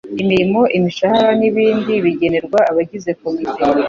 [0.23, 3.61] imirimo imishahara n ibindi bigenerwa abagize komite